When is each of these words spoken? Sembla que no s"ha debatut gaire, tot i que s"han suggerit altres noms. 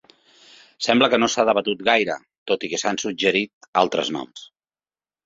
Sembla 0.85 1.09
que 1.13 1.19
no 1.19 1.27
s"ha 1.31 1.43
debatut 1.49 1.83
gaire, 1.89 2.15
tot 2.53 2.65
i 2.69 2.71
que 2.71 2.79
s"han 2.79 2.99
suggerit 3.05 3.69
altres 3.83 4.11
noms. 4.17 4.43